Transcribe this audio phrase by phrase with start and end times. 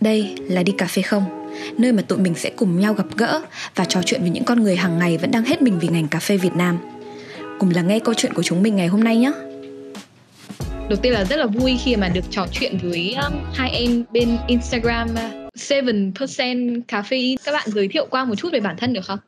[0.00, 3.40] Đây là đi cà phê không, nơi mà tụi mình sẽ cùng nhau gặp gỡ
[3.74, 6.08] và trò chuyện với những con người hàng ngày vẫn đang hết mình vì ngành
[6.08, 6.78] cà phê Việt Nam.
[7.58, 9.32] Cùng lắng nghe câu chuyện của chúng mình ngày hôm nay nhé.
[10.88, 14.04] Đầu tiên là rất là vui khi mà được trò chuyện với um, hai em
[14.12, 17.36] bên Instagram uh, 7% Cafe.
[17.44, 19.18] Các bạn giới thiệu qua một chút về bản thân được không?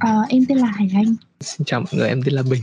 [0.00, 1.16] À, em tên là Hải Anh.
[1.40, 2.62] Xin chào mọi người, em tên là Bình.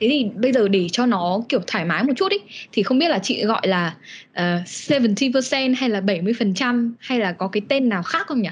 [0.00, 2.38] Thế thì bây giờ để cho nó kiểu thoải mái một chút ý
[2.72, 3.96] thì không biết là chị gọi là
[4.30, 8.50] uh, 70% hay là 70% hay là có cái tên nào khác không nhỉ?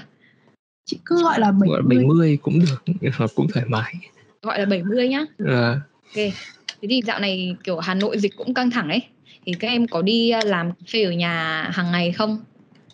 [0.84, 1.68] Chị cứ gọi là 70.
[1.68, 3.94] Gọi là 70 cũng được, hoặc cũng thoải mái.
[4.42, 5.24] Gọi là 70 nhá.
[5.46, 6.32] À, Ok.
[6.82, 9.02] Thế thì dạo này kiểu Hà Nội dịch cũng căng thẳng ấy.
[9.46, 12.38] Thì các em có đi uh, làm cà phê ở nhà hàng ngày không?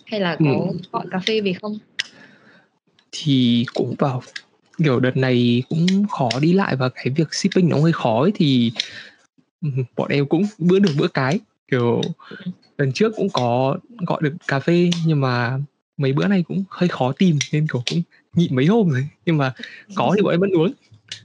[0.06, 0.78] Hay là có Ừ.
[0.92, 1.78] gọi cà phê về không?
[3.12, 4.22] thì cũng vào
[4.84, 8.32] kiểu đợt này cũng khó đi lại và cái việc shipping nó hơi khó ấy
[8.34, 8.72] thì
[9.96, 12.02] bọn em cũng bữa được bữa cái kiểu
[12.78, 15.58] lần trước cũng có gọi được cà phê nhưng mà
[15.96, 18.02] mấy bữa này cũng hơi khó tìm nên kiểu cũng
[18.34, 19.54] nhịn mấy hôm rồi nhưng mà
[19.96, 20.72] có thì bọn em vẫn uống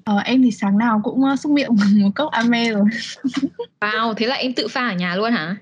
[0.04, 1.70] Ờ, em thì sáng nào cũng uh, xúc miệng
[2.04, 2.86] một cốc ame rồi.
[3.82, 5.56] Wow, thế là em tự pha ở nhà luôn hả?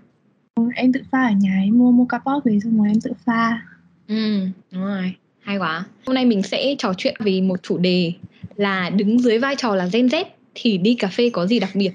[0.76, 3.62] Em tự pha ở nhà, em mua mocha pot về xong rồi em tự pha.
[4.08, 5.16] Ừ, đúng rồi.
[5.44, 5.86] Hay quá.
[6.06, 8.14] Hôm nay mình sẽ trò chuyện về một chủ đề
[8.56, 11.72] là đứng dưới vai trò là Gen Z thì đi cà phê có gì đặc
[11.74, 11.92] biệt.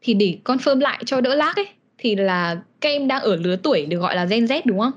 [0.00, 1.66] Thì để confirm lại cho đỡ lag ấy
[1.98, 4.92] thì là các em đang ở lứa tuổi được gọi là Gen Z đúng không?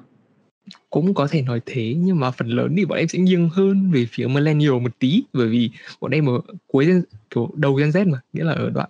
[0.89, 3.91] cũng có thể nói thế nhưng mà phần lớn thì bọn em sẽ nghiêng hơn
[3.91, 8.11] về phía millennial một tí bởi vì bọn em ở cuối kiểu đầu Gen Z
[8.11, 8.89] mà nghĩa là ở đoạn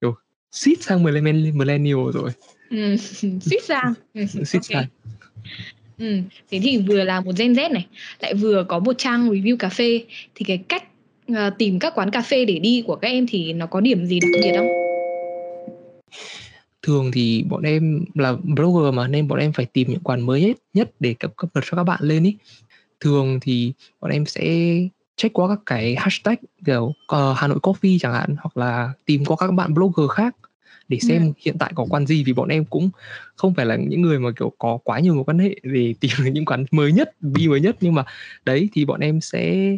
[0.00, 0.14] kiểu
[0.52, 2.30] suýt sang millennial rồi
[2.70, 2.96] Ừ,
[3.40, 3.94] suýt sang.
[4.14, 4.62] Ừ, suýt ok.
[4.62, 4.84] sang
[5.98, 6.18] Ừ,
[6.50, 7.86] thế thì vừa là một Gen Z này,
[8.20, 10.04] lại vừa có một trang review cà phê.
[10.34, 10.84] Thì cái cách
[11.32, 14.06] uh, tìm các quán cà phê để đi của các em thì nó có điểm
[14.06, 14.68] gì đặc biệt không?
[16.86, 20.40] thường thì bọn em là blogger mà nên bọn em phải tìm những quán mới
[20.40, 22.36] nhất nhất để cập cập nhật cho các bạn lên ý.
[23.00, 24.74] Thường thì bọn em sẽ
[25.16, 29.24] check qua các cái hashtag kiểu uh, Hà Nội Coffee chẳng hạn hoặc là tìm
[29.24, 30.36] qua các bạn blogger khác
[30.88, 31.32] để xem Ừ.
[31.38, 32.90] hiện tại có quán gì vì bọn em cũng
[33.36, 36.10] không phải là những người mà kiểu có quá nhiều mối quan hệ để tìm
[36.18, 37.76] được những quán mới nhất, bi mới nhất.
[37.80, 38.04] Nhưng mà
[38.44, 39.76] đấy thì bọn em sẽ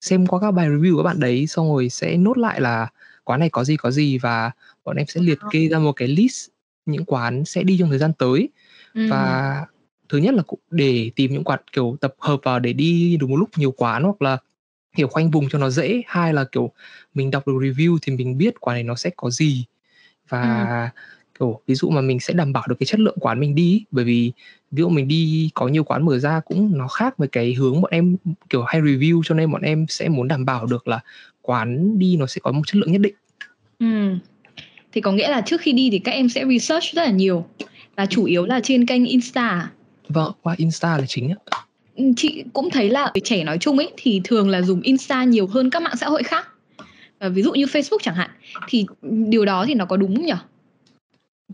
[0.00, 2.88] xem qua các bài review của các bạn đấy xong rồi sẽ nốt lại là
[3.24, 4.50] quán này có gì có gì và
[4.84, 6.48] bọn em sẽ liệt kê ra một cái list
[6.86, 8.48] những quán sẽ đi trong thời gian tới.
[8.94, 9.06] Ừ.
[9.10, 9.64] và
[10.08, 13.30] thứ nhất là cũng để tìm những quán kiểu tập hợp vào để đi được
[13.30, 14.38] một lúc nhiều quán hoặc là
[14.96, 16.02] hiểu khoanh vùng cho nó dễ.
[16.06, 16.72] Hai là kiểu
[17.14, 19.64] mình đọc được review thì mình biết quán này nó sẽ có gì
[20.28, 20.90] và
[21.38, 23.84] kiểu ví dụ mà mình sẽ đảm bảo được cái chất lượng quán mình đi
[23.90, 24.32] bởi vì
[24.70, 27.80] ví dụ mình đi có nhiều quán mở ra cũng nó khác với cái hướng
[27.80, 28.16] bọn em
[28.50, 31.00] kiểu hay review cho nên bọn em sẽ muốn đảm bảo được là
[31.42, 33.14] quán đi nó sẽ có một chất lượng nhất định
[33.78, 34.16] Ừ.
[34.92, 37.46] Thì có nghĩa là trước khi đi thì các em sẽ research rất là nhiều
[37.96, 39.48] và chủ yếu là trên kênh Insta.
[39.48, 39.70] à?
[40.08, 41.36] vâng qua insta là chính ạ
[41.96, 45.46] Ừ, Chị cũng thấy là trẻ nói chung ấy thì thường là dùng Insta nhiều
[45.46, 46.48] hơn các mạng xã hội khác.
[47.20, 48.30] Và ví dụ như Facebook chẳng hạn
[48.68, 50.32] thì điều đó thì nó có đúng không nhỉ?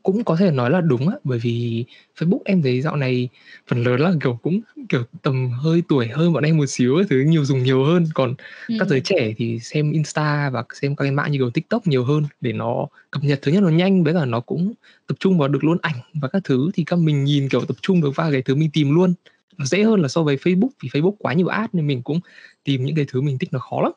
[0.02, 1.84] cũng có thể nói là đúng á bởi vì
[2.18, 3.28] Facebook em thấy dạo này
[3.66, 7.04] phần lớn là kiểu cũng kiểu tầm hơi tuổi hơn bọn em một xíu ấy,
[7.10, 8.34] thứ nhiều dùng nhiều hơn còn
[8.68, 8.74] Ừ.
[8.78, 12.04] các giới trẻ thì xem Insta và xem các cái mạng như kiểu TikTok nhiều
[12.04, 14.72] hơn để nó cập nhật thứ nhất nó nhanh với cả nó cũng
[15.06, 17.76] tập trung vào được luôn ảnh và các thứ thì các mình nhìn kiểu tập
[17.82, 19.14] trung được vào cái thứ mình tìm luôn
[19.58, 22.20] nó dễ hơn là so với Facebook vì Facebook quá nhiều ad nên mình cũng
[22.64, 23.92] tìm những cái thứ mình thích nó khó lắm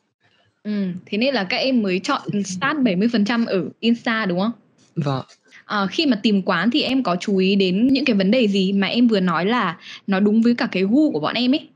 [0.66, 0.88] Ừ.
[1.06, 4.52] Thế nên là các em mới chọn start 70% ở Insta đúng không?
[4.96, 5.24] và
[5.66, 8.48] À, khi mà tìm quán thì em có chú ý đến những cái vấn đề
[8.48, 9.78] gì mà em vừa nói là
[10.08, 11.70] nó đúng với cả cái gu của bọn em ấy.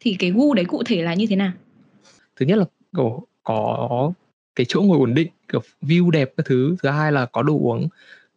[0.00, 1.52] Thì cái gu đấy cụ thể là như thế nào?
[2.36, 2.64] thứ nhất là
[2.96, 4.12] kiểu có
[4.56, 7.58] cái chỗ ngồi ổn định kiểu view đẹp các thứ thứ hai là có đồ
[7.58, 7.88] uống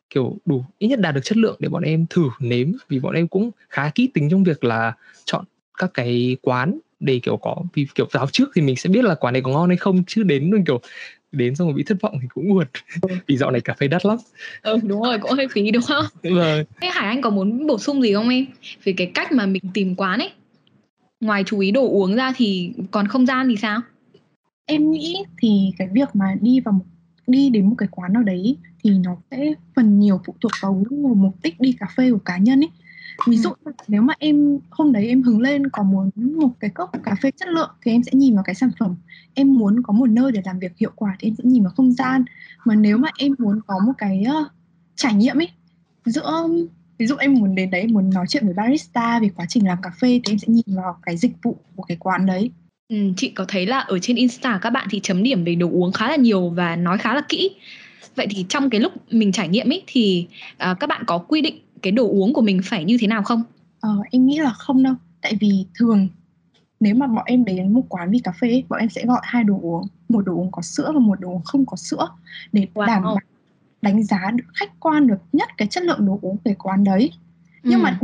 [0.10, 3.14] kiểu đủ ít nhất đạt được chất lượng để bọn em thử nếm vì bọn
[3.14, 4.94] em cũng khá kỹ tính trong việc là
[5.26, 5.46] chọn
[5.78, 9.16] các cái quán để kiểu có vì kiểu vào trước thì mình sẽ biết là
[9.16, 10.82] quán này có ngon hay không chứ đến rồi kiểu
[11.32, 12.68] đến xong rồi bị thất vọng thì cũng buồn
[13.28, 14.18] vì dạo này cà phê đắt lắm
[14.62, 16.06] Ừ đúng rồi, cũng hơi phí đúng không?
[16.24, 18.46] và Thế Hải Anh có muốn bổ sung gì không em?
[18.84, 20.32] Về cái cách mà mình tìm quán ấy.
[21.22, 23.82] Ngoài chú ý đồ uống ra thì còn không gian thì sao?
[24.66, 26.86] Em nghĩ thì cái việc mà đi vào một,
[27.28, 30.84] đi đến một cái quán nào đấy thì nó sẽ phần nhiều phụ thuộc vào
[30.90, 32.70] gu và mục đích đi cà phê của cá nhân ấy.
[33.28, 33.50] Ví dụ
[33.88, 37.32] nếu mà em hôm đấy em hứng lên có muốn một cái cốc cà phê
[37.32, 38.96] chất lượng thì em sẽ nhìn vào cái sản phẩm.
[39.34, 41.74] Em muốn có một nơi để làm việc hiệu quả thì em sẽ nhìn vào
[41.78, 42.26] không gian.
[42.66, 44.50] Mà nếu mà em muốn có một cái ờ,
[44.96, 45.50] trải nghiệm ấy
[46.06, 46.48] giữa
[46.98, 49.78] ví dụ em muốn đến đấy muốn nói chuyện với barista về quá trình làm
[49.82, 52.52] cà phê thì em sẽ nhìn vào cái dịch vụ của cái quán đấy
[52.90, 55.70] Ừ, chị có thấy là ở trên Insta các bạn thì chấm điểm về đồ
[55.72, 57.56] uống khá là nhiều và nói khá là kỹ.
[58.16, 61.42] Vậy thì trong cái lúc mình trải nghiệm ấy thì à, các bạn có quy
[61.42, 63.44] định cái đồ uống của mình phải như thế nào không?
[63.80, 66.08] Ờ, em nghĩ là không đâu tại vì thường
[66.80, 69.20] nếu mà bọn em đến một quán ly cà phê ấy, bọn em sẽ gọi
[69.24, 72.08] hai đồ uống một đồ uống có sữa và một đồ uống không có sữa
[72.52, 72.86] để Wow.
[72.88, 73.18] đảm bảo
[73.82, 77.12] đánh giá được khách quan được nhất cái chất lượng đồ uống về quán đấy
[77.64, 77.84] nhưng Ừ.
[77.84, 78.00] mà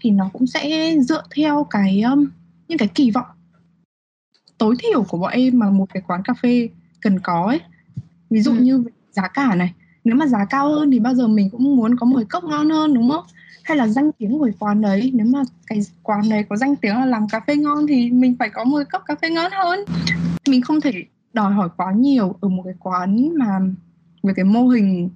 [0.00, 2.26] thì nó cũng sẽ dựa theo cái um,
[2.68, 3.26] những cái kỳ vọng
[4.58, 6.68] tối thiểu của bọn em mà một cái quán cà phê
[7.00, 7.60] cần có ấy
[8.30, 8.60] ví dụ Ừ.
[8.60, 9.72] như giá cả này
[10.08, 12.44] nếu mà giá cao hơn thì bao giờ mình cũng muốn có một cái cốc
[12.44, 13.24] ngon hơn đúng không?
[13.64, 16.94] Hay là danh tiếng của quán đấy nếu mà cái quán đấy có danh tiếng
[16.94, 19.80] là làm cà phê ngon thì mình phải có một cốc cà phê ngon hơn.
[20.48, 20.92] Mình không thể
[21.32, 23.58] đòi hỏi quá nhiều ở một cái quán mà
[24.22, 25.10] với cái mô hình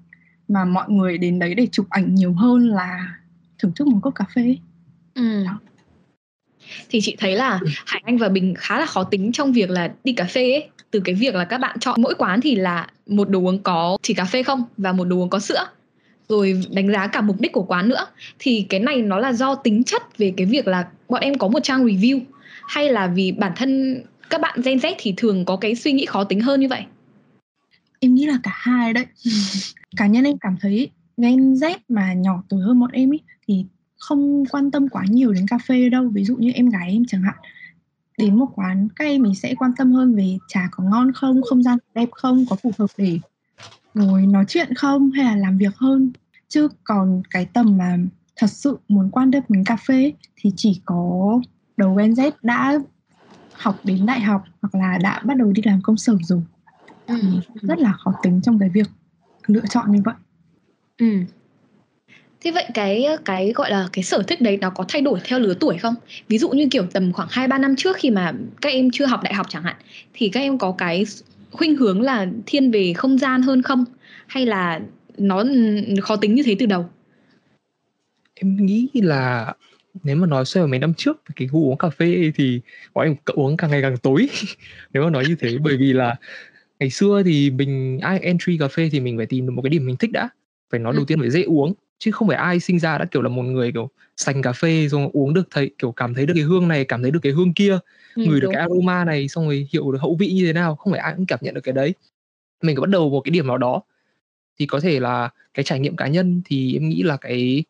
[0.48, 3.16] mà mọi người đến đấy để chụp ảnh nhiều hơn là
[3.58, 4.56] thưởng thức một cốc cà phê.
[5.14, 5.44] Ừ.
[6.90, 9.92] Thì chị thấy là Hải Anh và Bình khá là khó tính trong việc là
[10.04, 10.68] đi cà phê ấy.
[10.90, 13.98] Từ cái việc là các bạn chọn mỗi quán thì là một đồ uống có
[14.02, 15.66] chỉ cà phê không và một đồ uống có sữa.
[16.28, 18.06] Rồi đánh giá cả mục đích của quán nữa.
[18.38, 21.48] Thì cái này nó là do tính chất về cái việc là bọn em có
[21.48, 22.20] một trang review
[22.68, 26.06] hay là vì bản thân các bạn Gen Z thì thường có cái suy nghĩ
[26.06, 26.84] khó tính hơn như vậy.
[28.00, 29.06] em nghĩ là cả hai đấy
[29.96, 33.64] cá nhân em cảm thấy Gen Z mà nhỏ tuổi hơn bọn em ấy thì
[34.02, 36.08] không quan tâm quá nhiều đến cà phê đâu.
[36.08, 37.36] Ví dụ như em gái em chẳng hạn.
[38.18, 41.42] Đến một quán các em mình sẽ quan tâm hơn về trà có ngon không
[41.42, 43.18] không gian đẹp không có phù hợp để
[43.94, 46.12] ngồi nói chuyện không hay là làm việc hơn.
[46.48, 47.98] Chứ còn cái tầm mà
[48.36, 51.40] thật sự muốn quan tâm đến cà phê thì chỉ có
[51.76, 52.78] đầu Gen Z đã
[53.52, 56.42] học đến đại học hoặc là đã bắt đầu đi làm công sở rồi.
[57.06, 57.20] Ừ.
[57.62, 58.86] rất là khó tính trong cái việc
[59.46, 60.14] lựa chọn như vậy.
[60.98, 61.24] Ừ.
[62.44, 65.38] Thế vậy cái cái gọi là cái sở thích đấy nó có thay đổi theo
[65.38, 65.94] lứa tuổi không?
[66.28, 69.06] Ví dụ như kiểu tầm khoảng 2 3 năm trước khi mà các em chưa
[69.06, 69.76] học đại học chẳng hạn
[70.12, 71.04] thì các em có cái
[71.50, 73.84] khuynh hướng là thiên về không gian hơn không
[74.26, 74.80] hay là
[75.18, 76.88] nó ừ, khó tính như thế từ đầu?
[78.34, 79.54] em nghĩ là
[80.02, 82.60] nếu mà nói xoay vào mấy năm trước về cái gu uống cà phê thì
[82.94, 84.28] bọn em uống càng ngày càng tối
[84.92, 86.16] nếu mà nói như thế bởi vì là
[86.80, 89.70] ngày xưa thì mình ai entry cà phê thì mình phải tìm được một cái
[89.70, 90.28] điểm mình thích đã
[90.70, 90.96] phải nói Ừ.
[90.96, 93.42] đầu tiên phải dễ uống chứ không phải ai sinh ra đã kiểu là một
[93.42, 96.42] người kiểu sành cà phê xong rồi uống được thấy kiểu cảm thấy được cái
[96.42, 97.78] hương này cảm thấy được cái hương kia
[98.14, 100.76] Ừ, ngửi được cái aroma này xong rồi hiểu được hậu vị như thế nào
[100.76, 101.94] không phải ai cũng cảm nhận được cái đấy.
[102.62, 103.82] Mình phải bắt đầu một cái điểm nào đó
[104.58, 107.64] thì có thể là cái trải nghiệm cá nhân thì em nghĩ là cái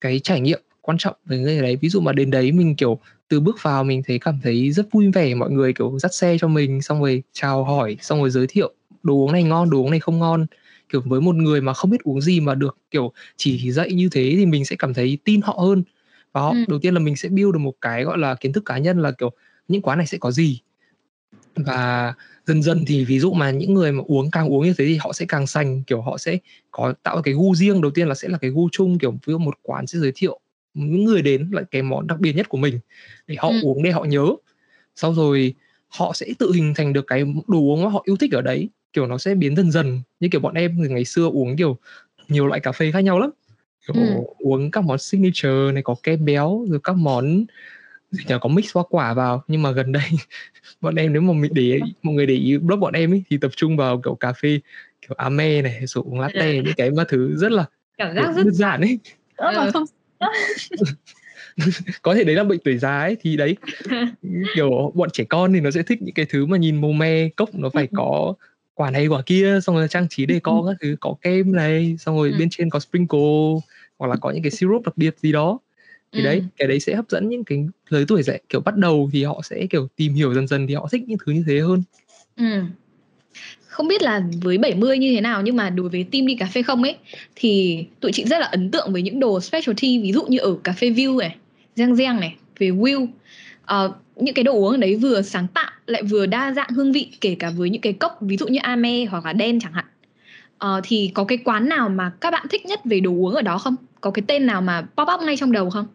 [0.00, 1.76] cái trải nghiệm quan trọng về cái đấy.
[1.76, 2.98] Ví dụ mà đến đấy mình kiểu
[3.28, 6.36] từ bước vào mình thấy cảm thấy rất vui vẻ mọi người kiểu dắt xe
[6.40, 8.72] cho mình xong rồi chào hỏi xong rồi giới thiệu
[9.02, 10.46] đồ uống này ngon đồ uống này không ngon
[10.88, 14.08] kiểu với một người mà không biết uống gì mà được kiểu chỉ dạy như
[14.12, 15.82] thế thì mình sẽ cảm thấy tin họ hơn.
[16.32, 16.64] Và họ Ừ.
[16.68, 18.98] đầu tiên là mình sẽ build được một cái gọi là kiến thức cá nhân
[18.98, 19.30] là kiểu
[19.68, 20.60] những quán này sẽ có gì.
[21.56, 22.14] Và
[22.46, 24.96] dần dần thì ví dụ mà những người mà uống càng uống như thế thì
[24.96, 26.38] họ sẽ càng sành kiểu họ sẽ
[26.70, 27.80] có tạo cái gu riêng.
[27.80, 30.12] Đầu tiên là sẽ là cái gu chung kiểu ví dụ một quán sẽ giới
[30.14, 30.40] thiệu
[30.74, 32.78] những người đến lại cái món đặc biệt nhất của mình
[33.26, 33.58] để họ Ừ.
[33.62, 34.26] uống để họ nhớ.
[34.96, 35.54] Sau rồi
[35.88, 38.68] họ sẽ tự hình thành được cái đồ uống mà họ yêu thích ở đấy
[38.92, 40.00] kiểu nó sẽ biến dần dần.
[40.20, 41.76] Như kiểu bọn em thì ngày xưa uống kiểu
[42.28, 43.30] nhiều loại cà phê khác nhau lắm.
[43.86, 44.24] Kiểu Ừ.
[44.38, 47.44] uống các món signature này có kem béo rồi các món
[48.10, 49.42] gì nhỉ, có mix hoa quả vào.
[49.48, 50.02] Nhưng mà gần đây
[50.80, 53.38] bọn em nếu mà mình để mọi người để ý blog bọn em ấy thì
[53.38, 54.60] tập trung vào kiểu cà phê
[55.02, 57.64] kiểu ame này rồi uống latte những cái mà thứ rất là
[57.98, 58.98] Cảm giác rất đơn giản ấy.
[59.38, 59.70] Mà Ừ.
[59.72, 59.84] không.
[62.02, 63.56] Có thể đấy là bệnh tuổi già ấy thì đấy.
[64.54, 67.28] Kiểu bọn trẻ con thì nó sẽ thích những cái thứ mà nhìn màu me
[67.28, 67.96] cốc nó phải Ừ.
[67.96, 68.34] có
[68.78, 71.96] quả này quả kia xong rồi trang trí đề co các thứ có kem này
[71.98, 72.36] xong rồi Ừ.
[72.38, 73.18] bên trên có sprinkle
[73.98, 75.58] hoặc là có những cái syrup đặc biệt gì đó
[76.12, 76.24] thì Ừ.
[76.24, 79.24] đấy cái đấy sẽ hấp dẫn những cái lứa tuổi dậy kiểu bắt đầu thì
[79.24, 81.82] họ sẽ kiểu tìm hiểu dần dần thì họ thích những thứ như thế hơn
[82.36, 82.62] Ừ.
[83.66, 86.46] Không biết là với 70 như thế nào nhưng mà đối với team đi cà
[86.46, 86.96] phê không ấy
[87.36, 90.56] thì tụi chị rất là ấn tượng với những đồ specialty ví dụ như ở
[90.64, 91.36] cà phê View này,
[91.76, 93.06] Giang Giang này, về Will.
[93.64, 97.10] Ờ, những cái đồ uống đấy vừa sáng tạo lại vừa đa dạng hương vị
[97.20, 99.84] kể cả với những cái cốc ví dụ như Ame hoặc là đen chẳng hạn.
[100.58, 103.42] Ờ, thì có cái quán nào mà các bạn thích nhất về đồ uống ở
[103.42, 103.76] đó không?
[104.00, 105.86] Có cái tên nào mà pop up ngay trong đầu không?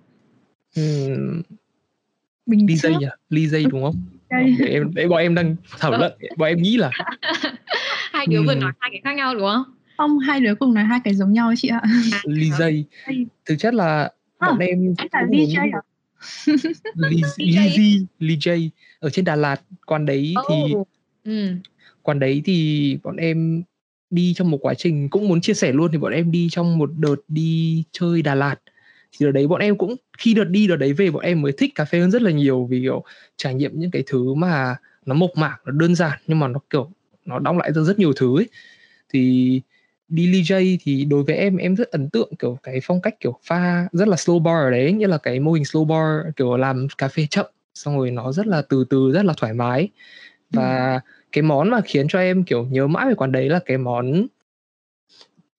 [0.79, 1.41] Uhm,
[2.45, 3.15] bình trước J à?
[3.29, 3.95] Lee J đúng không?
[4.59, 6.91] Để em để bọn em đang thảo luận bọn em nghĩ là
[8.11, 8.59] Hai đứa vừa Ừm.
[8.59, 9.63] nói hai cái khác nhau đúng không?
[9.97, 11.81] không hai đứa cùng nói hai cái giống nhau chị ạ
[12.23, 13.25] Lee J Lee.
[13.45, 15.81] thực chất là À, bọn em em là cũng Lee muốn J à
[18.19, 20.87] Lee J ở trên Đà Lạt quán đấy thì Oh.
[21.23, 21.47] Ừ.
[22.01, 23.63] quán đấy thì bọn em
[24.09, 26.77] đi trong một quá trình cũng muốn chia sẻ luôn thì bọn em đi trong
[26.77, 28.55] một đợt đi chơi Đà Lạt.
[29.11, 31.51] Thì ở đấy bọn em cũng khi đợt đi đợt đấy về bọn em mới
[31.51, 33.03] thích cà phê hơn rất là nhiều vì kiểu
[33.37, 34.75] trải nghiệm những cái thứ mà
[35.05, 36.91] nó mộc mạc nó đơn giản nhưng mà nó kiểu
[37.25, 38.49] nó đong lại ra rất nhiều thứ ấy.
[39.09, 39.61] Thì
[40.13, 43.19] đi Lee J thì đối với em em rất ấn tượng kiểu cái phong cách
[43.19, 46.33] kiểu pha rất là slow bar ở đấy như là cái mô hình slow bar
[46.35, 49.53] kiểu làm cà phê chậm xong rồi nó rất là từ từ rất là thoải
[49.53, 49.89] mái.
[50.51, 50.99] Và ừ.
[51.31, 54.27] cái món mà khiến cho em kiểu nhớ mãi về quán đấy là cái món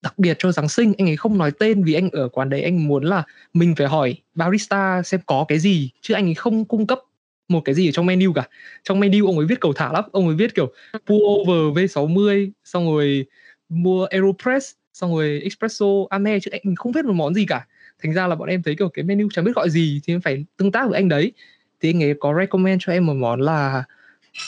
[0.03, 0.93] đặc biệt cho Giáng sinh.
[0.99, 3.23] Anh ấy không nói tên vì anh ở quán đấy anh muốn là
[3.55, 7.01] mình phải hỏi barista xem có cái gì chứ anh ấy không cung cấp
[7.49, 8.49] một cái gì ở trong menu cả.
[8.83, 10.73] Trong menu ông ấy viết cầu thả lắm ông ấy viết kiểu
[11.07, 13.27] pour over V60 xong rồi
[13.75, 17.67] mua Aeropress, xong rồi espresso ame, chứ anh không biết một món gì cả.
[18.03, 20.21] Thành ra là bọn em thấy kiểu cái menu chẳng biết gọi gì thì em
[20.21, 21.33] phải tương tác với anh đấy.
[21.81, 23.85] Thì anh ấy có recommend cho em một món là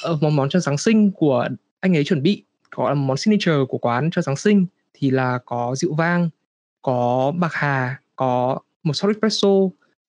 [0.03, 1.49] ờ, một món cho Giáng sinh của
[1.81, 2.43] anh ấy chuẩn bị.
[2.71, 6.29] Có là một món signature của quán cho Giáng sinh thì là có rượu vang,
[6.83, 9.49] có bạc hà, có một shot espresso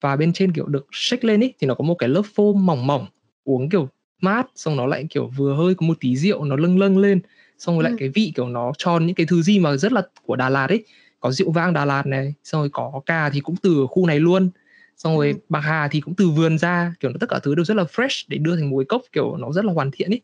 [0.02, 2.56] và bên trên kiểu được shake lên ý, thì nó có một cái lớp foam
[2.56, 3.06] mỏng mỏng,
[3.44, 3.90] uống kiểu
[4.22, 7.22] mát, xong nó lại kiểu vừa hơi có một tí rượu nó lâng lâng lên
[7.58, 7.90] xong rồi ừ.
[7.90, 10.50] lại cái vị kiểu nó tròn những cái thứ gì mà rất là của Đà
[10.50, 10.84] Lạt ấy
[11.20, 14.20] có rượu vang Đà Lạt này xong rồi có cà thì cũng từ khu này
[14.20, 14.50] luôn
[14.98, 15.38] xong rồi ừ.
[15.50, 17.84] bạc hà thì cũng từ vườn ra kiểu nó tất cả thứ đều rất là
[17.84, 20.22] fresh để đưa thành một cái cốc kiểu nó rất là hoàn thiện ấy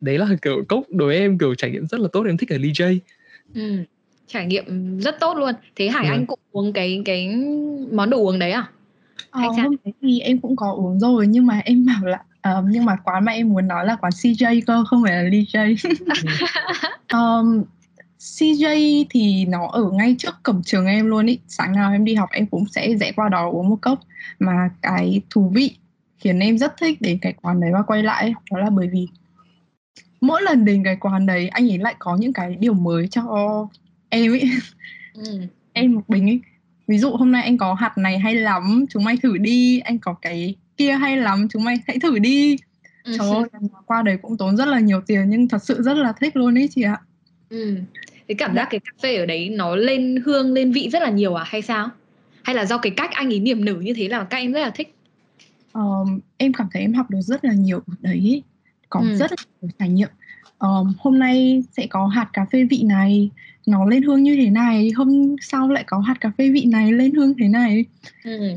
[0.00, 2.50] đấy là kiểu cốc đối với em kiểu trải nghiệm rất là tốt em thích
[2.50, 2.98] ở Lee J
[3.54, 3.84] ừ.
[4.26, 6.10] trải nghiệm rất tốt luôn thế Hải ừ.
[6.10, 7.36] Anh cũng uống cái cái
[7.92, 8.68] món đồ uống đấy à
[9.30, 12.64] Ờ, hôm đấy thì em cũng có uống rồi nhưng mà em bảo là uh,
[12.68, 15.40] nhưng mà quán mà em muốn nói là quán CJ cơ không phải là Lee
[15.40, 15.76] J.
[17.12, 17.64] um,
[18.18, 21.38] CJ thì nó ở ngay trước cổng trường em luôn ý.
[21.48, 24.00] Sáng nào em đi học em cũng sẽ rẽ qua đó uống một cốc
[24.38, 25.76] mà cái thú vị
[26.18, 29.08] khiến em rất thích đến cái quán đấy và quay lại đó là bởi vì
[30.20, 33.22] mỗi lần đến cái quán đấy anh ấy lại có những cái điều mới cho
[34.08, 34.50] em ấy.
[35.14, 35.40] Ừ.
[35.72, 36.40] em một bình ấy
[36.86, 39.98] ví dụ hôm nay anh có hạt này hay lắm chúng mày thử đi anh
[39.98, 42.56] có cái kia hay lắm chúng mày hãy thử đi
[43.04, 43.16] ừ.
[43.18, 43.44] trời ơi
[43.86, 46.58] qua đấy cũng tốn rất là nhiều tiền nhưng thật sự rất là thích luôn
[46.58, 47.00] ấy chị ạ
[47.48, 47.76] ừ.
[48.28, 51.10] cái cảm giác cái cà phê ở đấy nó lên hương lên vị rất là
[51.10, 51.88] nhiều à hay sao
[52.42, 54.60] hay là do cái cách anh ấy niềm nở như thế là các em rất
[54.60, 54.94] là thích
[55.72, 58.42] um, em cảm thấy em học được rất là nhiều ở đấy
[58.90, 59.16] có ừ.
[59.16, 60.08] rất là nhiều trải nghiệm
[60.58, 63.30] um, hôm nay sẽ có hạt cà phê vị này
[63.66, 66.92] nó lên hương như thế này hôm sau lại có hạt cà phê vị này
[66.92, 67.84] lên hương thế này
[68.24, 68.50] ừ.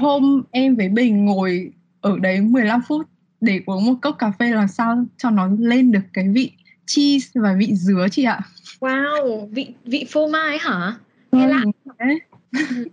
[0.00, 3.06] Hôm em với bình ngồi ở đấy 15 phút
[3.40, 6.52] để uống một cốc cà phê làm sao cho nó lên được cái vị
[6.86, 8.40] cheese và vị dứa chị ạ.
[8.80, 10.96] Wow vị vị phô mai hả?
[11.32, 11.64] Nghe lạ.
[11.98, 12.20] đấy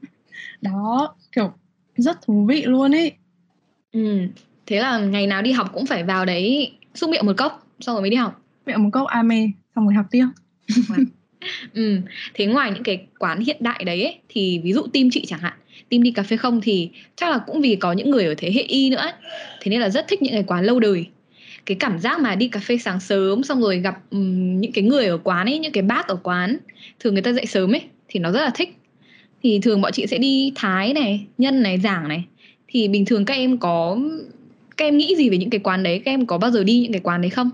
[0.61, 1.53] đó kiểu
[1.95, 3.11] rất thú vị luôn ấy.
[3.91, 4.27] Ừ
[4.65, 7.95] thế là ngày nào đi học cũng phải vào đấy xúc miệng một cốc xong
[7.95, 8.41] rồi mới đi học.
[8.65, 10.25] Miệng một cốc ame xong rồi học tiếp
[11.73, 11.97] ừ.
[12.33, 15.39] thế ngoài những cái quán hiện đại đấy ấy, thì ví dụ team chị chẳng
[15.39, 15.53] hạn
[15.89, 18.51] team đi cà phê không thì chắc là cũng vì có những người ở thế
[18.51, 19.13] hệ y nữa ấy.
[19.61, 21.05] thế nên là rất thích những cái quán lâu đời
[21.65, 24.83] cái cảm giác mà đi cà phê sáng sớm xong rồi gặp um, những cái
[24.83, 26.57] người ở quán ấy những cái bác ở quán
[26.99, 28.75] thường người ta dậy sớm ấy thì nó rất là thích
[29.43, 32.23] thì thường bọn chị sẽ đi thái này nhân này giảng này
[32.67, 33.97] thì bình thường các em có
[34.77, 36.79] các em nghĩ gì về những cái quán đấy các em có bao giờ đi
[36.79, 37.49] những cái quán đấy không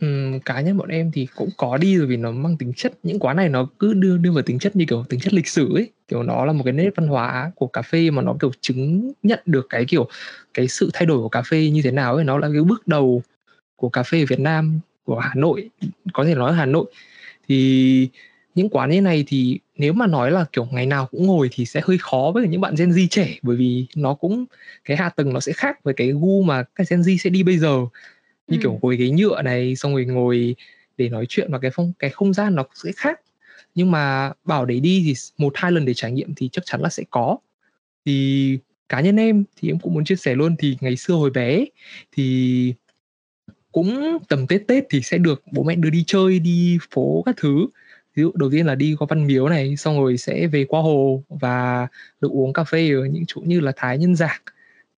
[0.00, 2.92] Ừm, cá nhân bọn em thì cũng có đi rồi vì nó mang tính chất
[3.02, 5.48] những quán này nó cứ đưa đưa vào tính chất như kiểu tính chất lịch
[5.48, 5.90] sử ấy.
[6.08, 9.12] Kiểu nó là một cái nét văn hóa của cà phê mà nó kiểu chứng
[9.22, 10.08] nhận được cái kiểu
[10.54, 12.24] cái sự thay đổi của cà phê như thế nào ấy.
[12.24, 13.22] Nó là cái bước đầu
[13.76, 15.70] của cà phê Việt Nam của Hà Nội
[16.14, 16.86] có thể nói Hà Nội.
[17.48, 18.08] Thì
[18.54, 21.66] những quán như này thì nếu mà nói là kiểu ngày nào cũng ngồi thì
[21.66, 24.44] sẽ hơi khó với những bạn Gen Z trẻ bởi vì nó cũng
[24.84, 27.42] cái hạ tầng nó sẽ khác với cái gu mà các Gen Z sẽ đi
[27.42, 27.78] bây giờ
[28.50, 28.60] như ừ.
[28.62, 30.56] kiểu ngồi ghế nhựa này xong rồi ngồi
[30.96, 33.20] để nói chuyện và cái phong cái không gian nó sẽ khác
[33.74, 36.80] nhưng mà bảo để đi thì một hai lần để trải nghiệm thì chắc chắn
[36.80, 37.36] là sẽ có
[38.06, 41.30] thì cá nhân em thì em cũng muốn chia sẻ luôn thì ngày xưa hồi
[41.30, 41.64] bé
[42.12, 42.74] thì
[43.72, 47.34] cũng tầm tết tết thì sẽ được bố mẹ đưa đi chơi đi phố các
[47.38, 47.66] thứ
[48.14, 50.80] ví dụ đầu tiên là đi qua văn miếu này xong rồi sẽ về qua
[50.80, 51.88] hồ và
[52.20, 54.40] được uống cà phê ở những chỗ như là thái nhân giảng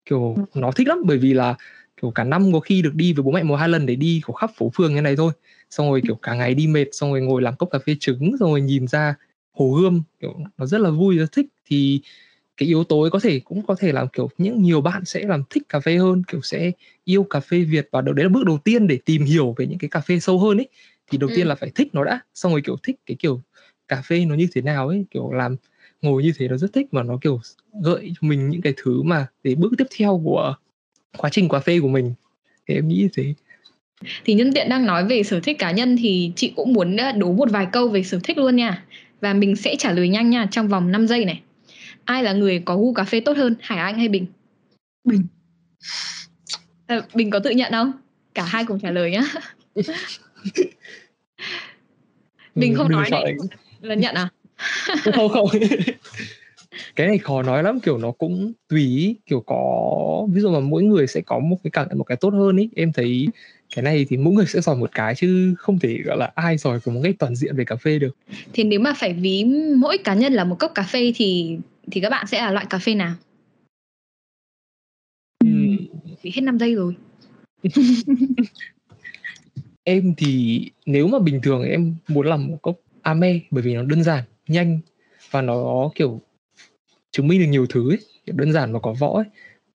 [0.05, 0.61] kiểu ừ.
[0.61, 1.55] nó thích lắm bởi vì là
[2.03, 4.21] kiểu cả năm có khi được đi với bố mẹ một hai lần để đi
[4.27, 5.33] của khắp phố phường như này thôi.
[5.71, 8.37] Xong rồi kiểu cả ngày đi mệt xong rồi ngồi làm cốc cà phê trứng
[8.41, 9.15] xong rồi nhìn ra
[9.53, 11.47] hồ gươm kiểu nó rất là vui rất thích.
[11.67, 12.01] Thì
[12.57, 15.27] cái yếu tố ấy có thể cũng có thể làm kiểu những nhiều bạn sẽ
[15.27, 16.73] làm thích cà phê hơn kiểu sẽ
[17.05, 19.79] yêu cà phê Việt và đấy là bước đầu tiên để tìm hiểu về những
[19.79, 20.69] cái cà phê sâu hơn ấy.
[21.11, 21.37] Thì đầu ừ.
[21.37, 23.41] tiên là phải thích nó đã xong rồi kiểu thích cái kiểu
[23.89, 25.57] cà phê nó như thế nào ấy kiểu làm
[26.03, 27.41] ngồi như thế nó rất thích và nó kiểu
[27.83, 30.55] gợi cho mình những cái thứ mà để bước tiếp theo của
[31.17, 32.15] quá trình cà phê của mình.
[32.69, 33.35] Thì em nghĩ thế.
[34.25, 37.13] Thì nhân tiện đang nói về sở thích cá nhân thì chị cũng muốn ờ,
[37.13, 38.85] đố một vài câu về sở thích luôn nha.
[39.21, 41.43] Và mình sẽ trả lời nhanh nha trong vòng 5 giây này.
[42.05, 44.27] Ai là người có gu cà phê tốt hơn Hải Anh hay Bình?
[45.05, 45.27] Bình.
[46.87, 47.93] À, Bình có tự nhận không?
[48.35, 49.23] Cả hai cùng trả lời nhá.
[52.55, 53.35] Mình không đừng nói này.
[53.81, 54.29] Là nhận à?
[55.05, 55.49] Không không
[56.97, 60.61] cái này khó nói lắm kiểu nó cũng tùy ý, kiểu có ví dụ mà
[60.61, 62.69] mỗi người sẽ có một cái cảm một cái tốt hơn ý.
[62.77, 63.29] Em thấy
[63.75, 66.57] cái này thì mỗi người sẽ giỏi một cái chứ không thể gọi là ai
[66.57, 68.17] giỏi của một cái toàn diện về cà phê được.
[68.53, 69.45] Thì nếu mà phải ví
[69.77, 71.59] mỗi cá nhân là một cốc cà phê thì
[71.91, 73.15] thì các bạn sẽ là loại cà phê nào?
[76.23, 76.95] Vì hết 5 giây rồi.
[79.85, 83.83] Em thì nếu mà bình thường em muốn làm một cốc ame bởi vì nó
[83.83, 84.81] đơn giản nhanh
[85.31, 86.21] và nó kiểu
[87.13, 89.25] chứng minh được nhiều thứ ấy, kiểu đơn giản và có võ ấy.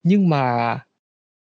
[0.03, 0.79] nhưng mà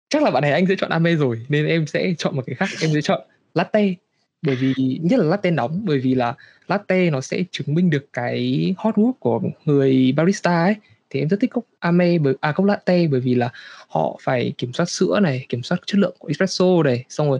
[0.08, 2.54] chắc là bạn này anh sẽ chọn ame rồi nên em sẽ chọn một cái
[2.54, 3.20] khác em sẽ chọn
[3.54, 3.94] latte
[4.42, 6.34] bởi vì nhất là latte nóng bởi vì là
[6.68, 10.74] latte nó sẽ chứng minh được cái hot work của người barista ấy
[11.10, 13.50] thì em rất thích cốc ame bởi à cốc latte bởi vì là
[13.88, 17.38] họ phải kiểm soát sữa này kiểm soát chất lượng của espresso này xong rồi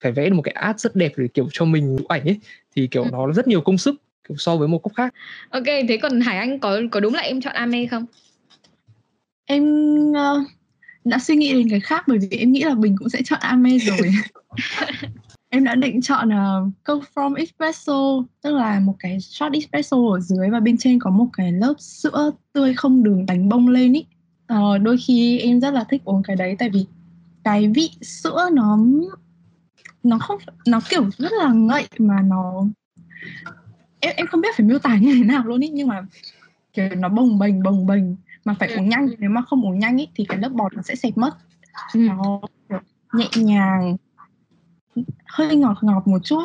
[0.00, 2.40] phải vẽ được một cái art rất đẹp để kiểu cho mình ảnh ấy
[2.76, 3.08] thì kiểu Ừ.
[3.12, 3.94] nó rất nhiều công sức
[4.38, 5.14] so với một cốc khác.
[5.50, 8.06] Ok thế còn hải anh có có đúng là em chọn ame không?
[9.46, 9.64] Em
[10.12, 10.44] ờ,
[11.06, 13.38] đã suy nghĩ đến cái khác bởi vì em nghĩ là Bình cũng sẽ chọn
[13.42, 14.10] Ame rồi.
[15.48, 20.20] Em đã định chọn uh, Go From Espresso tức là một cái shot espresso ở
[20.20, 23.92] dưới và bên trên có một cái lớp sữa tươi không đường đánh bông lên
[23.92, 24.04] ý.
[24.46, 26.86] Ờ, đôi khi em rất là thích uống cái đấy tại vì
[27.44, 28.78] cái vị sữa nó
[30.02, 32.64] nó không nó kiểu rất là ngậy mà nó
[34.06, 36.02] em em không biết phải miêu tả như thế nào luôn ý nhưng mà
[36.72, 38.16] kiểu nó bồng bềnh bồng bềnh.
[38.44, 38.78] Mà phải Ừ.
[38.78, 41.16] uống nhanh nếu mà không uống nhanh ý, thì cái lớp bọt nó sẽ xẹp
[41.16, 41.30] mất.
[41.94, 42.00] Ừ.
[42.00, 42.40] nó
[43.12, 43.96] nhẹ nhàng
[45.26, 46.44] hơi ngọt ngọt một chút.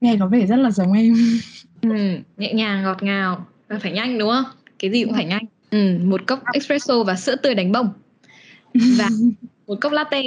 [0.00, 1.14] Nghe có vẻ rất là giống em.
[1.82, 3.46] Ừ, nhẹ nhàng ngọt ngào.
[3.68, 4.44] Và phải nhanh đúng không?
[4.78, 5.44] Cái gì cũng phải nhanh.
[5.70, 7.88] Ừ, một cốc espresso và sữa tươi đánh bông.
[8.98, 9.08] Và
[9.66, 10.22] một cốc latte.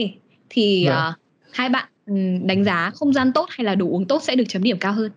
[0.50, 1.14] Thì ờ,
[1.52, 4.44] hai bạn ừ, đánh giá không gian tốt hay là đồ uống tốt sẽ được
[4.48, 5.12] chấm điểm cao hơn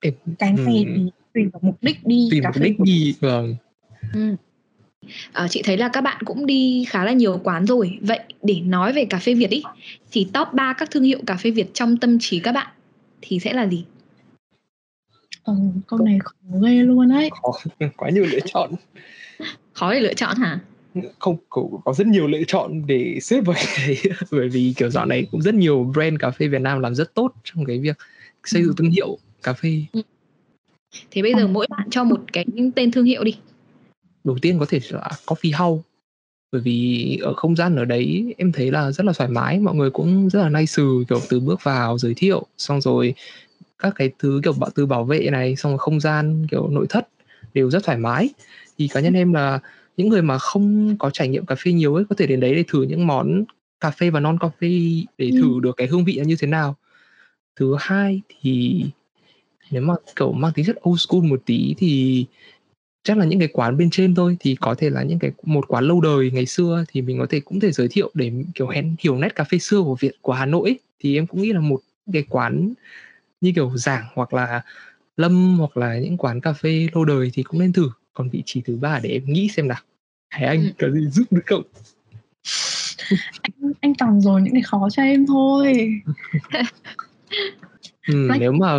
[0.00, 0.92] em cái này Ừ.
[0.96, 3.56] thì tùy vào mục đích đi tùy cà mục đích đi vâng.
[4.14, 4.36] Ừ.
[5.32, 7.98] Ờ, chị thấy là các bạn cũng đi khá là nhiều quán rồi.
[8.02, 9.62] Vậy để nói về cà phê Việt ý
[10.12, 12.66] thì top 3 các thương hiệu cà phê Việt trong tâm trí các bạn
[13.22, 13.84] thì sẽ là gì?
[15.44, 15.54] Ừ,
[15.86, 17.30] câu này khó ghê luôn ấy.
[17.42, 17.52] Khó
[17.96, 18.70] quá nhiều lựa chọn.
[19.72, 20.60] Khó để lựa chọn hả?
[21.18, 23.98] Không có, có rất nhiều lựa chọn để xếp vào cái đấy.
[24.30, 27.14] Bởi vì kiểu dạo này cũng rất nhiều brand cà phê Việt Nam làm rất
[27.14, 27.96] tốt trong cái việc
[28.44, 29.82] xây dựng thương hiệu cà phê.
[31.10, 32.46] Thế bây giờ mỗi bạn cho một cái
[32.76, 33.36] tên thương hiệu đi.
[34.24, 35.88] Đầu tiên có thể là coffee house.
[36.52, 39.74] Bởi vì ở không gian ở đấy em thấy là rất là thoải mái mọi
[39.74, 40.72] người cũng rất là nice
[41.08, 43.14] kiểu từ bước vào giới thiệu xong rồi
[43.78, 46.86] các cái thứ kiểu bảo từ bảo vệ này xong rồi không gian kiểu nội
[46.88, 47.08] thất
[47.54, 48.28] đều rất thoải mái.
[48.78, 49.60] Thì cá nhân em là
[49.96, 52.54] những người mà không có trải nghiệm cà phê nhiều ấy có thể đến đấy
[52.54, 53.44] để thử những món
[53.80, 55.40] cà phê và non coffee để Ừ.
[55.40, 56.76] thử được cái hương vị như thế nào.
[57.56, 58.84] Thứ hai thì
[59.70, 62.24] nếu mà kiểu mang tính chất old school một tí thì
[63.02, 64.36] chắc là những cái quán bên trên thôi.
[64.40, 67.26] Thì có thể là những cái một quán lâu đời ngày xưa thì mình có
[67.30, 70.12] thể cũng thể giới thiệu để kiểu hén hiểu nét cà phê xưa của Việt
[70.22, 70.78] của Hà Nội ấy.
[71.00, 71.80] thì em cũng nghĩ là một
[72.12, 72.72] cái quán
[73.40, 74.62] như kiểu giảng hoặc là
[75.16, 77.90] lâm hoặc là những quán cà phê lâu đời thì cũng nên thử.
[78.12, 79.80] Còn vị trí thứ ba để em nghĩ xem nào.
[80.30, 80.70] Hải Anh Ừ.
[80.78, 81.62] có gì giúp được không?
[83.42, 85.90] Anh, anh toàn rồi những cái khó cho em thôi.
[88.08, 88.78] Ừ, nếu mà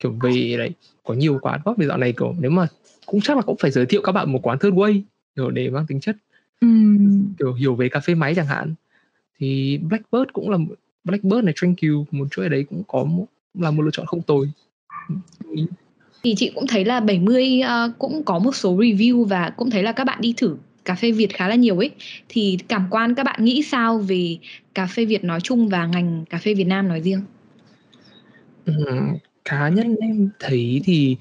[0.00, 0.70] kiểu về đấy
[1.04, 2.66] có nhiều quán quá vì dạo này kiểu nếu mà
[3.06, 5.00] cũng chắc là cũng phải giới thiệu các bạn một quán third way
[5.36, 6.16] kiểu để mang tính chất.
[6.60, 8.74] Ừm, kiểu hiểu về cà phê máy chẳng hạn.
[9.38, 10.58] Thì Blackbird cũng là
[11.04, 14.50] Blackbird này you một chuỗi đấy cũng có một, là một lựa chọn không tồi.
[16.22, 19.82] Thì chị cũng thấy là 70 ờ, cũng có một số review và cũng thấy
[19.82, 21.90] là các bạn đi thử cà phê Việt khá là nhiều ấy.
[22.28, 24.38] Thì cảm quan các bạn nghĩ sao về
[24.74, 27.22] cà phê Việt nói chung và ngành cà phê Việt Nam nói riêng
[29.44, 31.16] cá nhân em thấy thì,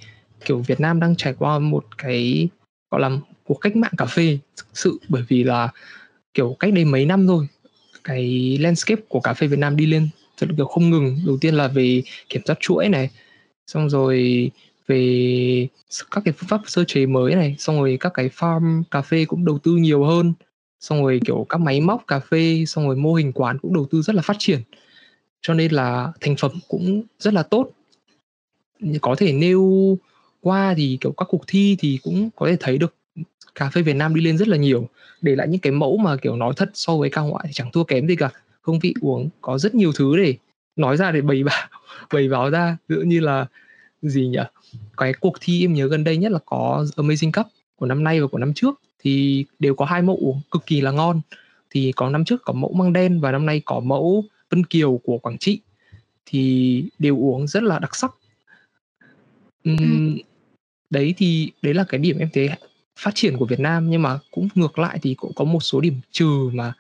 [0.46, 2.50] kiểu, Việt Nam đang trải qua một cái,
[2.92, 3.12] gọi là,
[3.44, 5.00] cuộc cách mạng cà phê thực sự.
[5.10, 5.70] Bởi vì là,
[6.34, 7.48] kiểu, cách đây mấy năm thôi,
[8.04, 11.20] cái landscape của cà phê Việt Nam đi lên thật là, kiểu, không ngừng.
[11.26, 13.10] Đầu tiên là về kiểm soát chuỗi này,
[13.68, 14.52] xong rồi
[14.88, 15.68] về
[16.12, 19.26] các cái phương pháp sơ chế mới này, xong rồi các cái farm cà phê
[19.26, 20.34] cũng đầu tư nhiều hơn,
[20.80, 23.88] xong rồi, kiểu, các máy móc cà phê, xong rồi mô hình quán cũng đầu
[23.92, 24.60] tư rất là phát triển.
[25.42, 27.72] Cho nên là thành phẩm cũng rất là tốt
[29.02, 29.98] có thể nêu
[30.42, 32.96] qua thì, kiểu, các cuộc thi thì cũng có thể thấy được
[33.56, 34.90] cà phê Việt Nam đi lên rất là nhiều.
[35.22, 37.72] Để lại những cái mẫu mà, kiểu, nói thật so với cao ngoại thì chẳng
[37.72, 38.30] thua kém gì cả.
[38.62, 40.36] Hương vị uống có rất nhiều thứ để
[40.76, 41.68] nói ra, để bày bảo,
[42.14, 42.78] bày báo ra.
[42.88, 43.46] Ví dụ như là
[44.02, 44.40] gì nhỉ?
[44.98, 48.22] Cái cuộc thi em nhớ gần đây nhất là có Amazing Cup của năm nay
[48.22, 51.22] và của năm trước thì đều có hai mẫu uống, cực kỳ là ngon.
[51.70, 54.98] Thì có năm trước có mẫu măng đen và năm nay có mẫu Vân Kiều
[55.04, 55.60] của Quảng Trị.
[56.26, 58.16] Thì đều uống rất là đặc sắc.
[59.64, 60.18] Ừm,
[60.90, 62.50] đấy thì đấy là cái điểm em thấy
[63.00, 65.82] phát triển của Việt Nam nhưng mà cũng ngược lại thì cũng có một số
[65.82, 66.74] điểm trừ mà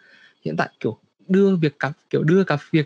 [0.46, 2.86] hiện tại kiểu đưa việc cà kiểu đưa cà việc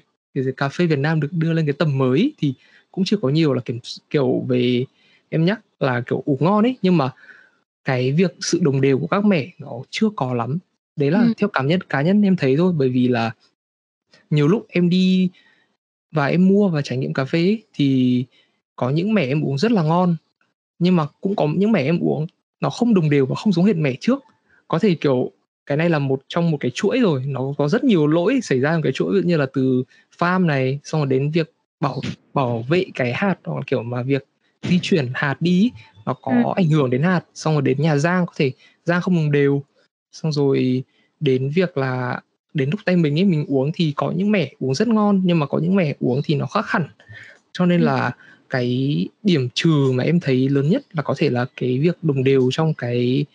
[0.57, 2.53] cà phê Việt Nam được đưa lên cái tầm mới thì
[2.91, 3.77] cũng chưa có nhiều là kiểu
[4.09, 4.85] kiểu về
[5.29, 7.11] em nhắc là kiểu ủ ngon ấy nhưng mà
[7.85, 10.57] cái việc sự đồng đều của các mẻ nó chưa có lắm
[10.95, 11.33] đấy là ừ.
[11.37, 13.31] theo cảm nhận cá nhân em thấy thôi bởi vì là
[14.29, 15.29] nhiều lúc em đi
[16.11, 18.25] và em mua và trải nghiệm cà phê ấy, thì
[18.75, 20.15] có những mẻ em uống rất là ngon
[20.79, 22.27] nhưng mà cũng có những mẻ em uống
[22.59, 24.23] nó không đồng đều và không giống hệt mẻ trước
[24.67, 25.31] có thể kiểu
[25.65, 28.59] cái này là một trong một cái chuỗi rồi nó có rất nhiều lỗi xảy
[28.59, 29.83] ra trong cái chuỗi như là từ
[30.17, 32.01] farm này xong rồi đến việc bảo
[32.33, 34.25] bảo vệ cái hạt hoặc kiểu mà việc
[34.63, 35.71] di chuyển hạt đi
[36.05, 36.51] nó có ừ.
[36.55, 38.51] ảnh hưởng đến hạt xong rồi đến nhà giang có thể
[38.83, 39.63] giang không đồng đều
[40.11, 40.83] xong rồi
[41.19, 42.21] đến việc là
[42.53, 45.39] đến lúc tay mình ấy mình uống thì có những mẻ uống rất ngon nhưng
[45.39, 46.87] mà có những mẻ uống thì nó khác hẳn
[47.51, 47.85] cho nên ừ.
[48.53, 52.23] Cái điểm trừ mà em thấy lớn nhất là có thể là cái việc đồng
[52.23, 53.25] đều trong cái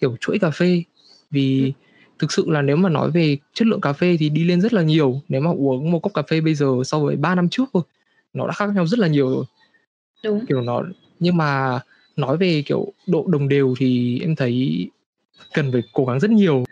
[0.00, 0.82] kiểu chuỗi cà phê.
[1.30, 1.70] Vì ừ.
[2.18, 4.72] thực sự là nếu mà nói về chất lượng cà phê thì đi lên rất
[4.72, 5.20] là nhiều.
[5.28, 7.82] Nếu mà uống một cốc cà phê bây giờ so với 3 năm trước thôi
[8.32, 9.44] nó đã khác nhau rất là nhiều rồi.
[10.24, 10.46] Đúng.
[10.46, 10.82] Kiểu nó
[11.20, 11.80] nhưng mà
[12.16, 14.86] nói về kiểu độ đồng đều thì em thấy
[15.54, 16.64] cần phải cố gắng rất nhiều.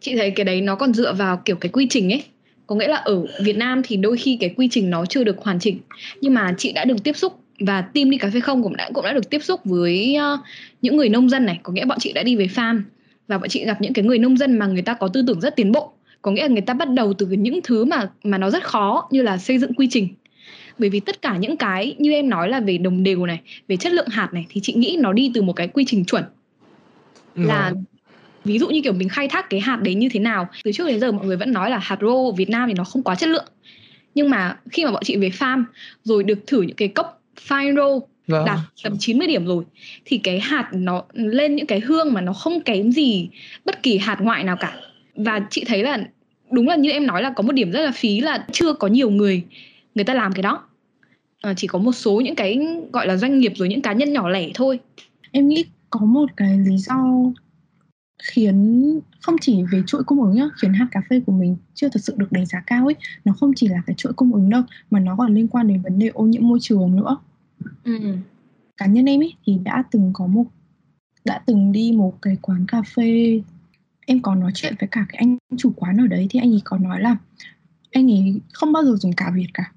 [0.00, 2.24] Chị thấy cái đấy nó còn dựa vào kiểu cái quy trình ấy
[2.72, 5.38] có nghĩa là ở Việt Nam thì đôi khi cái quy trình nó chưa được
[5.38, 5.78] hoàn chỉnh.
[6.20, 8.90] Nhưng mà chị đã được tiếp xúc và team đi cà phê không cũng đã
[8.94, 10.40] cũng đã được tiếp xúc với uh,
[10.82, 11.60] những người nông dân này.
[11.62, 12.82] Có nghĩa bọn chị đã đi về farm
[13.28, 15.40] và bọn chị gặp những cái người nông dân mà người ta có tư tưởng
[15.40, 15.92] rất tiến bộ.
[16.22, 19.08] Có nghĩa là người ta bắt đầu từ những thứ mà mà nó rất khó
[19.10, 20.08] như là xây dựng quy trình.
[20.78, 23.76] Bởi vì tất cả những cái như em nói là về đồng đều này về
[23.76, 26.24] chất lượng hạt này thì chị nghĩ nó đi từ một cái quy trình chuẩn.
[27.34, 27.70] Là.
[27.70, 27.84] Vâng
[28.44, 30.48] ví dụ như kiểu mình khai thác cái hạt đấy như thế nào.
[30.64, 32.84] Từ trước đến giờ mọi người vẫn nói là hạt rô Việt Nam thì nó
[32.84, 33.46] không quá chất lượng.
[34.14, 35.64] Nhưng mà khi mà bọn chị về farm
[36.04, 38.44] rồi được thử những cái cốc fine roll vâng.
[38.44, 39.64] đạt tầm 90 điểm rồi
[40.04, 43.28] thì cái hạt nó lên những cái hương mà nó không kém gì
[43.64, 44.76] bất kỳ hạt ngoại nào cả.
[45.14, 45.98] Và chị thấy là
[46.50, 48.88] đúng là như em nói là có một điểm rất là phí là chưa có
[48.88, 49.42] nhiều người
[49.94, 50.62] người ta làm cái đó.
[51.40, 52.58] À, chỉ có một số những cái
[52.92, 54.78] gọi là doanh nghiệp rồi những cá nhân nhỏ lẻ thôi.
[55.32, 56.94] Em nghĩ có một cái lý do
[58.22, 61.88] khiến không chỉ về chuỗi cung ứng nhá khiến hạt cà phê của mình chưa
[61.88, 64.50] thật sự được đánh giá cao ấy nó không chỉ là cái chuỗi cung ứng
[64.50, 67.18] đâu mà nó còn liên quan đến vấn đề ô nhiễm môi trường nữa
[67.84, 67.98] ừ.
[68.76, 70.44] cá nhân em ấy thì đã từng có một
[71.24, 73.42] đã từng đi một cái quán cà phê
[74.06, 76.62] em có nói chuyện với cả cái anh chủ quán ở đấy thì anh ấy
[76.64, 77.16] có nói là
[77.90, 79.72] anh ấy không bao giờ dùng cà việt cả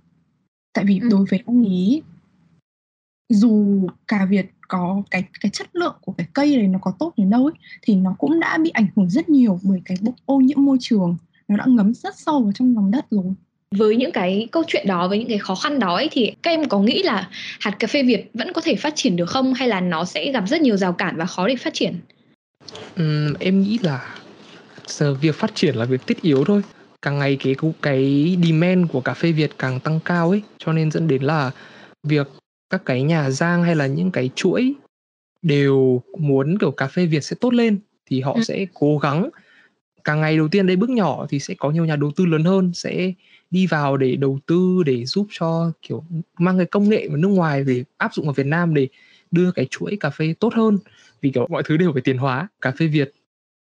[0.73, 1.07] tại vì ừ.
[1.11, 2.01] đối với anh ấy
[3.29, 7.13] dù cà việt có cái cái chất lượng của cái cây này nó có tốt
[7.17, 10.37] đến đâu ấy thì nó cũng đã bị ảnh hưởng rất nhiều bởi cái ô
[10.37, 11.17] nhiễm môi trường.
[11.47, 13.23] Nó đã ngấm rất sâu vào trong lòng đất rồi.
[13.71, 16.51] Với những cái câu chuyện đó với những cái khó khăn đó ấy, thì các
[16.51, 19.53] em có nghĩ là hạt cà phê Việt vẫn có thể phát triển được không?
[19.53, 21.95] Hay là nó sẽ gặp rất nhiều rào cản và khó để phát triển?
[23.01, 24.15] Uhm, em nghĩ là
[24.87, 26.61] giờ việc phát triển là việc thiết yếu thôi.
[27.01, 30.91] Càng ngày cái cái demand của cà phê Việt càng tăng cao ấy cho nên
[30.91, 31.51] dẫn đến là
[32.03, 32.27] việc
[32.75, 34.73] các cái nhà giang hay là những cái chuỗi
[35.41, 38.41] đều muốn kiểu cà phê Việt sẽ tốt lên thì họ ừ.
[38.43, 39.29] sẽ cố gắng.
[40.03, 42.43] Càng ngày đầu tiên đây bước nhỏ thì sẽ có nhiều nhà đầu tư lớn
[42.43, 43.13] hơn sẽ
[43.51, 46.03] đi vào để đầu tư để giúp cho kiểu
[46.37, 48.87] mang cái công nghệ của nước ngoài về áp dụng vào Việt Nam để
[49.31, 50.77] đưa cái chuỗi cà phê tốt hơn.
[51.21, 52.47] Vì kiểu mọi thứ đều phải tiền hóa.
[52.61, 53.13] Cà phê Việt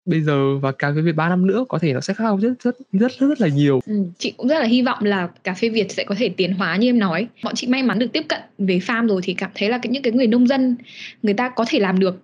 [0.05, 2.53] bây giờ và cà phê Việt 3 năm nữa có thể nó sẽ khác rất
[2.63, 3.79] rất rất rất, rất là nhiều.
[3.85, 6.53] Ừ, chị cũng rất là hy vọng là cà phê Việt sẽ có thể tiến
[6.53, 7.27] hóa như em nói.
[7.43, 9.91] Bọn chị may mắn được tiếp cận về farm rồi thì cảm thấy là cái,
[9.91, 10.75] những cái người nông dân
[11.23, 12.21] người ta có thể làm được.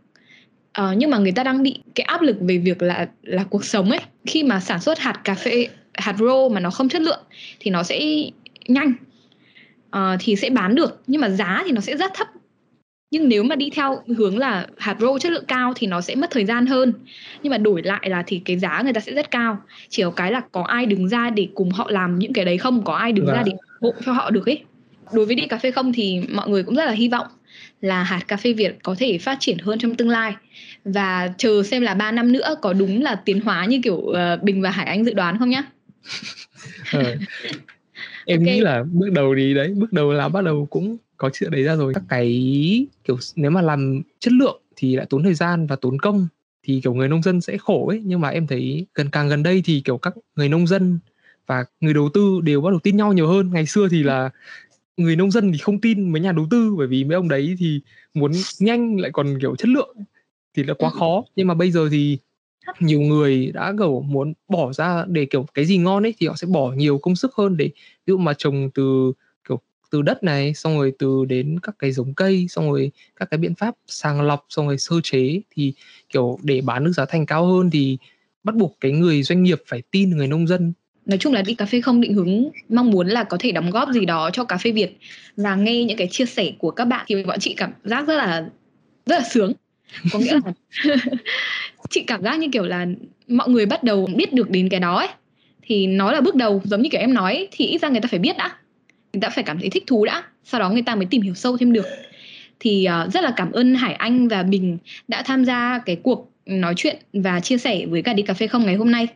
[0.74, 3.66] Ờ, nhưng mà người ta đang bị cái áp lực về việc là là cuộc
[3.66, 4.00] sống ấy.
[4.26, 7.24] Khi mà sản xuất hạt cà phê hạt rô mà nó không chất lượng
[7.60, 8.02] thì nó sẽ
[8.68, 8.94] nhanh
[9.96, 12.28] Ờ, thì sẽ bán được nhưng mà giá thì nó sẽ rất thấp
[13.16, 16.16] nhưng nếu mà đi theo hướng là hạt rô chất lượng cao thì nó sẽ
[16.16, 16.94] mất thời gian hơn
[17.44, 19.58] nhưng mà đổi lại là thì cái giá người ta sẽ rất cao
[19.90, 22.58] chỉ có cái là có ai đứng ra để cùng họ làm những cái đấy
[22.58, 23.36] không có ai đứng vâng.
[23.36, 23.52] ra để
[23.82, 24.64] hộ cho họ được ấy
[25.14, 27.28] đối với đi cà phê không thì mọi người cũng rất là hy vọng
[27.82, 30.34] là hạt cà phê Việt có thể phát triển hơn trong tương lai
[30.86, 34.44] và chờ xem là 3 năm nữa có đúng là tiến hóa như kiểu uh,
[34.44, 35.64] Bình và Hải Anh dự đoán không nhá
[36.94, 37.04] ờ.
[38.26, 38.56] em okay.
[38.56, 41.64] nghĩ là bước đầu thì đấy bước đầu là bắt đầu cũng có chuyện đấy
[41.64, 41.94] ra rồi.
[41.94, 46.00] Các cái kiểu nếu mà làm chất lượng thì lại tốn thời gian và tốn
[46.00, 46.28] công
[46.64, 48.02] thì kiểu người nông dân sẽ khổ ấy.
[48.06, 51.00] Nhưng mà em thấy gần càng gần đây thì kiểu các người nông dân
[51.48, 53.50] và người đầu tư đều bắt đầu tin nhau nhiều hơn.
[53.54, 54.30] Ngày xưa thì là
[54.98, 57.56] người nông dân thì không tin mấy nhà đầu tư bởi vì mấy ông đấy
[57.60, 57.82] thì
[58.14, 59.96] muốn nhanh lại còn kiểu chất lượng
[60.54, 61.00] thì là quá ừ.
[61.00, 61.24] khó.
[61.36, 62.18] Nhưng mà bây giờ thì
[62.80, 66.36] nhiều người đã kiểu muốn bỏ ra để kiểu cái gì ngon ấy thì họ
[66.36, 67.66] sẽ bỏ nhiều công sức hơn để
[68.06, 69.14] ví dụ mà trồng từ
[69.96, 73.38] từ đất này, xong rồi từ đến các cái giống cây, xong rồi các cái
[73.38, 75.74] biện pháp sàng lọc, xong rồi sơ chế, thì,
[76.10, 77.98] kiểu, để bán được giá thành cao hơn thì
[78.44, 80.74] bắt buộc cái người doanh nghiệp phải tin người nông dân.
[81.06, 83.70] Nói chung là đi cà phê không định hướng mong muốn là có thể đóng
[83.70, 84.98] góp gì đó cho cà phê Việt.
[85.38, 88.16] Và nghe những cái chia sẻ của các bạn thì bọn chị cảm giác rất
[88.16, 88.50] là
[89.06, 89.54] rất là sướng.
[90.14, 90.54] Có nghĩa là
[91.90, 92.86] chị cảm giác như kiểu là
[93.28, 95.10] mọi người bắt đầu biết được đến cái đó ấy.
[95.62, 98.08] Thì nó là bước đầu, giống như kiểu em nói, thì ít ra người ta
[98.12, 98.56] phải biết đã
[99.16, 101.34] người ta phải cảm thấy thích thú đã sau đó người ta mới tìm hiểu
[101.34, 101.86] sâu thêm được
[102.60, 106.32] thì uh, rất là cảm ơn Hải Anh và Bình đã tham gia cái cuộc
[106.46, 109.08] nói chuyện và chia sẻ với cả đi cà phê không ngày hôm nay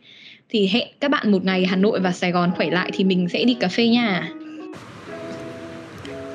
[0.48, 3.28] thì hẹn các bạn một ngày Hà Nội và Sài Gòn khỏe lại thì mình
[3.28, 4.28] sẽ đi cà phê nha.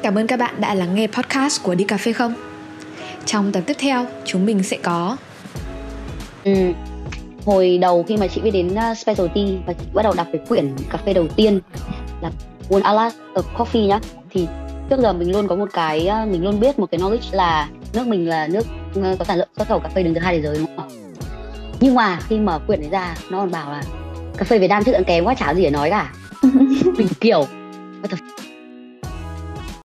[0.04, 2.34] Cảm ơn các bạn đã lắng nghe podcast của Đi Cà Phê Không.
[3.25, 5.17] Trong tập tiếp theo, chúng mình sẽ có
[6.43, 6.54] ừ.
[7.45, 10.41] Hồi đầu khi mà chị biết đến uh, Specialty và chị bắt đầu đọc cái
[10.47, 11.60] quyển cà phê đầu tiên
[12.21, 12.32] là
[12.69, 13.99] One Alas of Coffee nhá
[14.30, 14.47] thì
[14.89, 17.69] trước giờ mình luôn có một cái uh, mình luôn biết một cái knowledge là
[17.93, 18.65] nước mình là nước
[18.99, 20.88] uh, có sản lượng xuất khẩu cà phê đứng thứ hai thế giới đúng không?
[21.80, 23.84] Nhưng mà khi mở quyển này ra nó còn bảo là
[24.38, 26.13] cà phê Việt Nam chất lượng kém quá chả gì để nói cả
[26.97, 27.45] mình kiểu